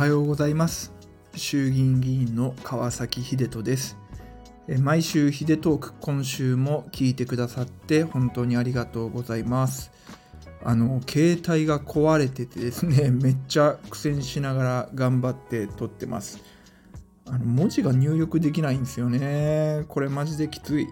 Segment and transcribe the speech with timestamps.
[0.00, 0.94] はようございます。
[1.36, 3.98] 衆議院議員の川崎秀人です。
[4.78, 9.92] 毎週秀トーク今週も聞いてくださって本当にありがとうございます。
[10.64, 16.40] あの携帯が壊れててですね めっちゃ苦戦しながら頑張って撮ってます。
[17.26, 19.84] あの文字が入力できないんですよね。
[19.88, 20.88] これマジできつい。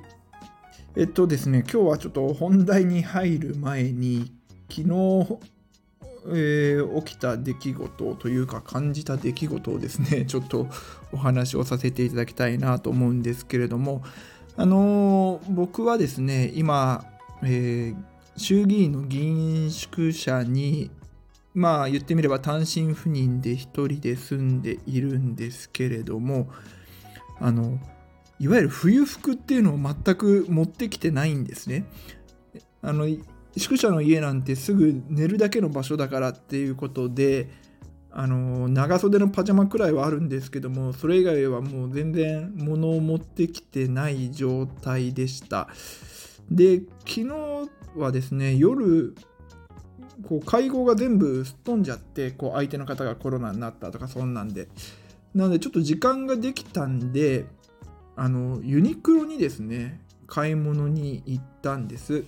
[0.97, 4.35] えっとですね今日はちょっと本題に入る前に
[4.69, 5.39] 昨日
[6.27, 10.69] えー、起きた出来事というか感じた出来事をですね ちょっと
[11.13, 14.03] お話をさせていただきたいなと思うんですけれども
[14.57, 17.05] あのー、僕はですね今、
[17.43, 20.91] えー、衆議院の議員宿舎に
[21.55, 26.49] まあ言ってみれば単身赴任で1人で住んでいるんですけれども
[27.41, 27.79] あの
[28.41, 31.85] いわゆる冬服っていうのを全く持ってきてないんですね。
[32.83, 33.07] あの
[33.59, 37.49] 宿舎の家なんてすぐ寝るだけの場所だからっていうことで
[38.11, 45.69] あの長袖のパジャマくらいはあるんですけどもそれ以外はもう全然物を持ってきてない状態でした。
[46.51, 47.29] で昨日
[47.97, 49.15] はですね夜
[50.27, 54.69] こう会合が全部すっ飛んじゃってこう相手の方がコロナになったとかそんなんで。
[55.35, 57.45] なのでちょっと時間ができたんで
[58.17, 62.25] あのユニクロにですね買い物に行ったんです。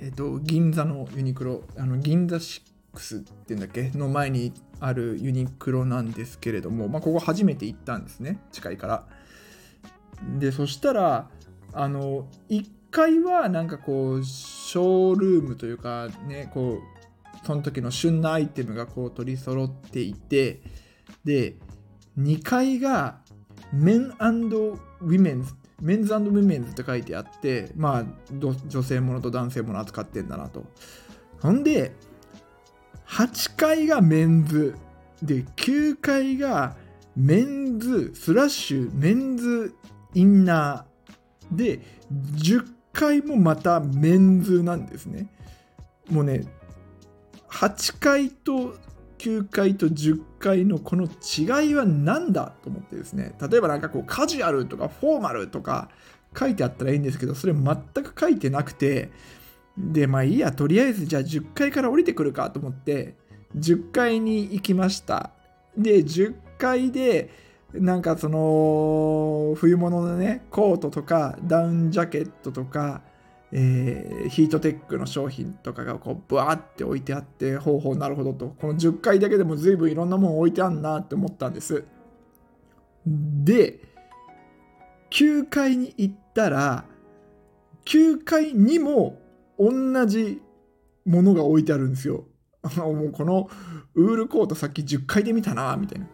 [0.00, 3.90] えっ、と、銀座のユニクロ、あの銀座6っていうんだっけ？
[3.94, 9.06] の前にあるユニクロなんですけれども、まあ、ここ初めて行ったんですね、近いから。
[10.38, 11.30] で、そしたら、
[11.72, 20.60] あの、1階はなんかこう、ショールームというか、ね、こう、その時の旬なアイテムがこう取り揃っていて、
[21.24, 21.56] で、
[22.18, 23.20] 2階が
[23.72, 28.04] メンウィメンズメンズウィメンズって書いてあって、まあ、
[28.68, 30.64] 女性ものと男性もの扱ってんだなと。
[31.40, 31.92] ほんで、
[33.06, 34.74] 8階がメンズ、
[35.22, 36.76] で、9階が
[37.16, 39.74] メンズスラッシュメンズ
[40.14, 41.80] インナーで、
[42.12, 45.28] 10階もまたメンズなんですね。
[46.10, 46.44] もうね、
[47.48, 48.76] 8階と
[49.20, 53.34] 9階と10階のこの違いは何だと思ってですね。
[53.38, 55.90] 例えばなんかこうカジュアルとかフォーマルとか
[56.36, 59.10] 書いてあったらいいんですけどそれ全く書いてなくて
[59.76, 63.14] でまあいいやとりあえずじゃあ10階から降りてくるかと思って
[63.58, 65.30] 10階に行きました。
[65.76, 67.28] で10階で
[67.74, 73.02] なんかその冬物のねコートとかダウンジャケットとか
[73.52, 81.84] えー、ヒートテックの商品とかがこうブワーって置いてあってほうほうなるほどとこの10階だけでも随分いろんなもん置いてあんなって思ったんです。
[83.06, 83.80] で
[85.10, 86.84] 9階に行ったら
[87.86, 89.20] 9階にも
[89.58, 90.40] 同じ
[91.04, 92.26] ものが置いてあるんですよ。
[92.76, 93.48] もうこの
[93.94, 96.06] ウールコートさっき10階で見たなみたいな。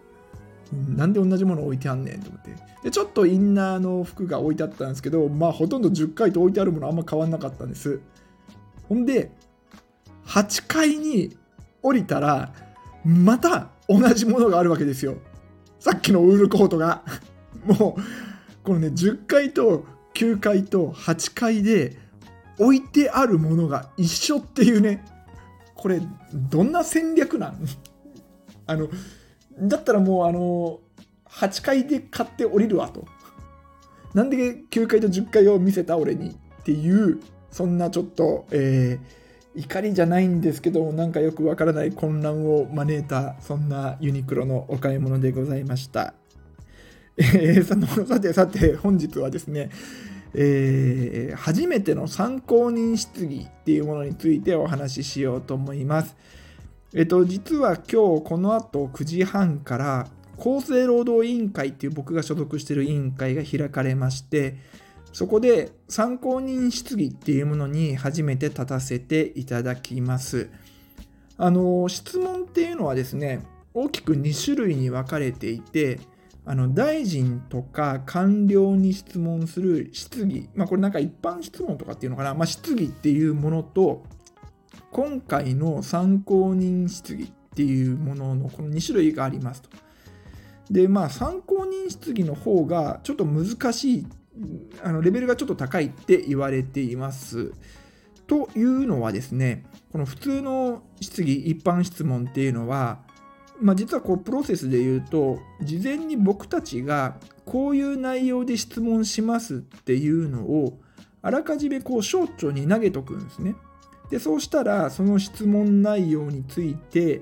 [0.72, 2.50] なんで同じもの置いてあんねんと思って。
[2.82, 8.00] で、ちょっとインナーの服が置いてあったんですけど、まあほとんど10回と置いてあるものあんま変わんなかったんです。
[8.88, 9.30] ほんで、
[10.26, 11.36] 8階に
[11.82, 12.52] 降りたら、
[13.04, 15.16] また同じものがあるわけですよ。
[15.78, 17.02] さっきのウールコートが。
[17.64, 18.02] もう、
[18.62, 19.84] このね、10階と
[20.14, 21.96] 9階と8階で
[22.58, 25.04] 置いてあるものが一緒っていうね、
[25.74, 26.00] これ、
[26.32, 27.58] どんな戦略なん？
[28.66, 28.88] あの、
[29.58, 30.80] だったらもうあの
[31.28, 33.06] 8階で買って降りるわと。
[34.14, 36.34] なんで9階と10階を見せた俺にっ
[36.64, 46.14] ていうそんなちょっと、えー、怒りじゃないんですけどなんかよくわからない混乱を招いたそんなユニクロのお買い物でございました。
[47.18, 49.70] えー、ささてさて本日はですね、
[50.34, 56.14] えー、初めての参考人質疑っていうものについてお話ししようと思います。
[56.98, 60.08] えっと、実は今日この後9時半から
[60.38, 64.56] 厚生労働委員会っていう僕が所属している委員会が開かれまして
[65.12, 70.48] そこで参考人質疑っていうものに初めて立たせていただきます。
[71.36, 73.44] あの質問っていうのはですね
[73.74, 76.00] 大きく2種類に分かれていて
[76.46, 84.04] あの大臣とか官僚に質問する質疑、まあ、これなんか一般質問とかっていうのかな、まあ、質疑っていうものと
[84.96, 89.68] 今回の参考人質疑っていうもののこの2種類がありますと。
[90.70, 94.06] でまあ参考人質疑の方がちょっと難しい
[94.82, 97.52] あのレベルがちょっと高いって言われています。
[98.26, 103.00] というのはですねこの普通の質疑一般質問っていうのは、
[103.60, 110.80] まあ、実はこうプロセスで言うと事前に僕たちがこういう内容で質問しますっていうのを
[111.20, 113.56] あらかじめこう省庁に投げとくんですね。
[114.10, 117.20] でそうしたらその質問内容について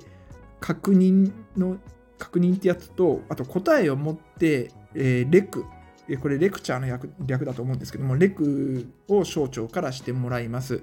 [0.61, 1.79] 確認の
[2.19, 5.65] 確認ってやつと、あと答えを持って、えー、レク、
[6.21, 10.83] これレクチャーの略だと思うんですけども、レクを省庁からしてもらいます。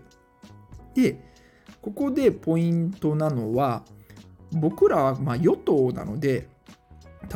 [0.93, 1.19] で、
[1.81, 3.83] ここでポイントなのは、
[4.51, 6.47] 僕らはま与党なので、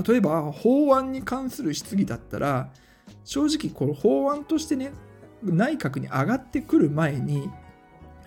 [0.07, 2.69] 例えば法案に関する質疑だったら、
[3.23, 4.91] 正直この法案としてね、
[5.41, 7.49] 内閣に上がってくる前に、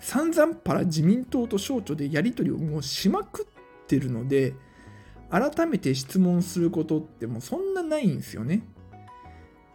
[0.01, 4.55] 散々パラ自民党と省庁でやり取りをもうしまくってるので、
[5.31, 8.63] 改めて質問することってもうそんなないんですよね。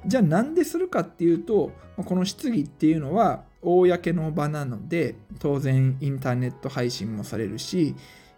[0.05, 7.95] じゃあなんでするかっていうと、この質疑っていうのは公の場なので、当然インターネット配信もされるし、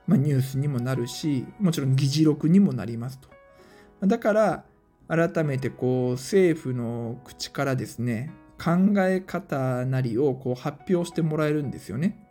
[0.07, 3.29] まあ、ニュースにもなるし、もちろん議事録にもなりますと。
[4.05, 4.65] だから、
[5.07, 12.22] 改めてこう政府の口からですね、考え方なりをこう発表してもらえるんですよね。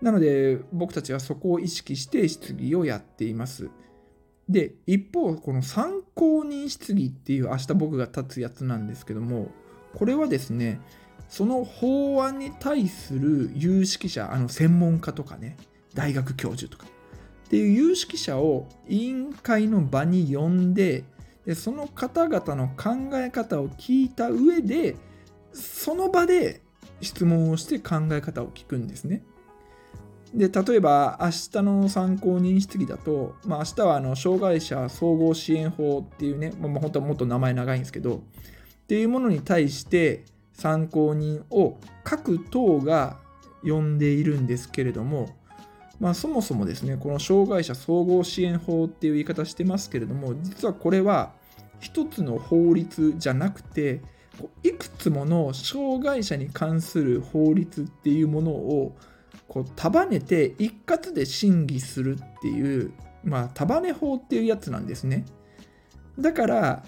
[0.00, 3.70] なので僕たちはそこを意識して質疑をやっています。
[4.48, 9.48] で、一方、この参考人質疑っていう明日僕が立つやつなんですけども、
[9.94, 10.80] これはですね、
[11.28, 15.56] その法案に対する有識者、あの専門家とかね、
[15.94, 21.04] 大学教授とかっていう有識者を委員会の場に呼んで、
[21.44, 24.96] でその方々の考え方を聞いた上で、
[25.52, 26.62] その場で
[27.00, 29.22] 質問をして考え方を聞くんですね。
[30.34, 38.20] で例えば明日の参考人質疑だと、まあ、明日はあの障害者総合支援法っていうね、まあ、本当はもっと名前長いんですけどっ
[38.86, 43.18] ていうものに対して参考人を各党が
[43.62, 45.30] 呼んでいるんですけれども、
[45.98, 51.32] まあ、そもそもですねこの障害者総合支援法っていう言い方してますけれども実はこれは
[51.80, 54.02] 一つの法律じゃなくて
[54.62, 58.96] いくつもの障害者に関する法律っていうものを
[59.48, 62.92] こう束ねて一括で審議するっていう、
[63.24, 65.24] まあ、束ね法っていうやつなんですね。
[66.18, 66.84] だから、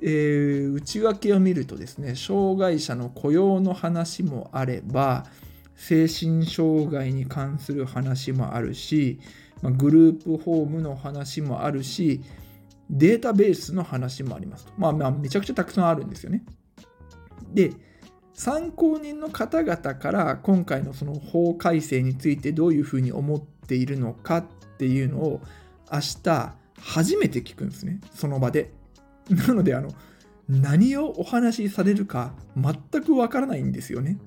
[0.00, 5.26] えー、内訳を見るとですね、障害者の雇用の話もあれば、
[5.74, 9.20] 精神障害に関する話もあるし、
[9.62, 12.22] まあ、グループホームの話もあるし、
[12.90, 14.72] データベースの話もありますと。
[14.76, 16.44] まあ、まあ、めちゃくちゃたくさんあるんですよね。
[17.52, 17.72] で、
[18.34, 24.44] 参考人の方々から今回のその法改正についてどういうふうに思っているのかっ
[24.78, 25.40] ていうのを
[25.92, 28.00] 明日初めて聞くんですね。
[28.14, 28.72] その場で。
[29.30, 29.90] なのであの
[30.48, 34.18] 何をお話しされるか全くわからないんですよね。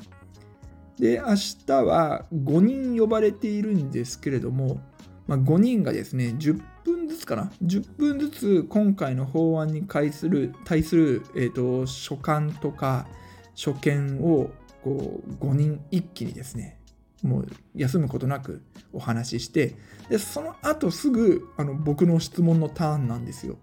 [0.98, 1.36] で明
[1.68, 4.80] 日は5人呼ばれているんですけれども、
[5.27, 6.62] まあ、5人がですね10
[7.06, 13.07] 分ずつかな10分ずつ今回の法案に対する対する、えーと書簡とか
[13.56, 14.52] 初見を
[14.84, 16.78] こう5人一気にですね
[17.24, 18.62] もう休むことなく
[18.94, 19.75] お話しして
[20.10, 23.58] でその後すぐあの僕の質問のターンなんですよ。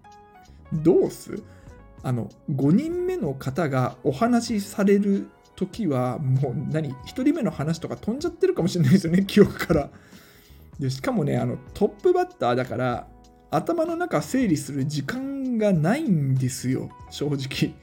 [0.72, 1.42] どうす？
[2.02, 9.90] あの5人目の方がお話しされる時はもう何？1人目の話とか飛んじゃってるかもしれないですよね記憶から。
[10.80, 13.06] でしかもねあのトップバッターだから
[13.52, 17.74] 頭の中整理する時間がないんですよ正直。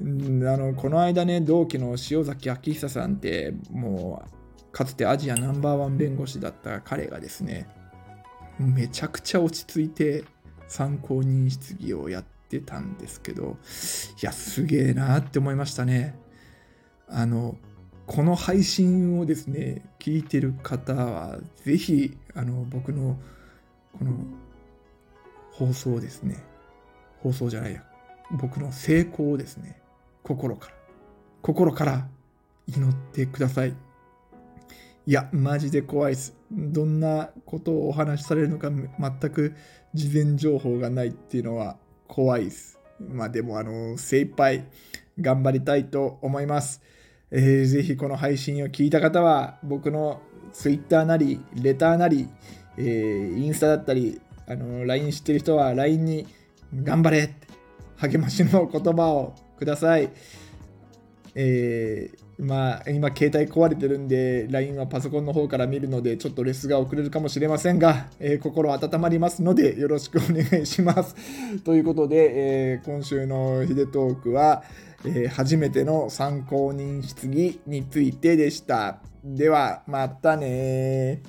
[0.00, 7.66] あのこの間ね同期の塩崎昭久さんってもうかつてアジアナンバーワン弁護士だった彼がですね
[8.58, 10.24] めちゃくちゃ落ち着いて
[10.68, 13.56] 参考人質疑をやってたんですけど
[14.22, 16.14] いやすげえなって思いましたね
[17.08, 17.56] あの
[18.06, 23.18] この配信をですね聞いてる方はぜひあの僕の
[23.98, 24.12] この
[25.58, 26.42] 放送ですね
[27.22, 27.82] 放送じゃないや
[28.30, 29.80] 僕の成功をですね
[30.22, 30.74] 心から、
[31.42, 32.08] 心から
[32.66, 33.74] 祈ってください。
[35.06, 36.34] いや、マジで怖いです。
[36.50, 39.54] どんなことをお話しされるのか全く
[39.94, 41.76] 事前情報がないっていうのは
[42.08, 42.80] 怖いです。
[42.98, 44.66] まあでも、あの、精一杯
[45.20, 46.82] 頑張りたいと思います。
[47.30, 50.20] えー、ぜひこの配信を聞いた方は、僕の
[50.52, 52.28] Twitter なり、レターなり、
[52.76, 56.26] えー、インスタだったり、あの、LINE 知ってる人は LINE に
[56.74, 57.46] 頑張れって
[57.96, 60.10] 励ましの言葉をください。
[61.34, 71.14] えー、まあ、今、携帯壊れてるんで、LINE はパソコンの方から見るので、ちょっとレスが遅れるかもしれませんが、えー、心温まりますので、よろしくお願いします。
[71.64, 74.64] ということで、えー、今週のヒデトークは、
[75.04, 79.00] え初めての参考人質疑についてでした。
[79.22, 81.22] では、またね